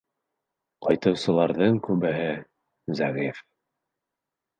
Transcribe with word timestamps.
Ҡайтыусыларҙың 0.85 1.77
күбеһе 1.87 2.31
зәғиф. 3.01 3.43